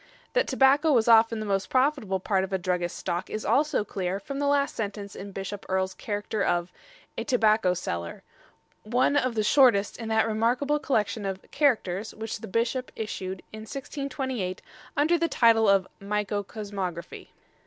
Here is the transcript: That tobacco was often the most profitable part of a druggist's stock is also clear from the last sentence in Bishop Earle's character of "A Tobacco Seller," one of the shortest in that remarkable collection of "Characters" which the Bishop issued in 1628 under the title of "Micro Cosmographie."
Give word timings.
That 0.33 0.47
tobacco 0.47 0.91
was 0.91 1.07
often 1.07 1.39
the 1.39 1.45
most 1.45 1.69
profitable 1.69 2.19
part 2.19 2.43
of 2.43 2.51
a 2.51 2.57
druggist's 2.57 2.97
stock 2.97 3.29
is 3.29 3.45
also 3.45 3.83
clear 3.85 4.19
from 4.19 4.39
the 4.39 4.47
last 4.47 4.75
sentence 4.75 5.15
in 5.15 5.31
Bishop 5.31 5.63
Earle's 5.69 5.93
character 5.93 6.41
of 6.43 6.71
"A 7.19 7.23
Tobacco 7.23 7.75
Seller," 7.75 8.23
one 8.81 9.15
of 9.15 9.35
the 9.35 9.43
shortest 9.43 9.97
in 9.97 10.09
that 10.09 10.25
remarkable 10.27 10.79
collection 10.79 11.23
of 11.23 11.45
"Characters" 11.51 12.15
which 12.15 12.39
the 12.39 12.47
Bishop 12.47 12.91
issued 12.95 13.43
in 13.53 13.59
1628 13.61 14.63
under 14.97 15.19
the 15.19 15.27
title 15.29 15.69
of 15.69 15.87
"Micro 15.99 16.41
Cosmographie." 16.41 17.27